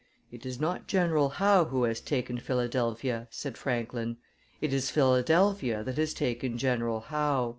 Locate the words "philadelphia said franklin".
2.39-4.17